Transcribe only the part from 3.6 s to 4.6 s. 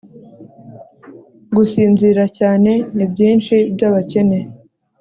byabakene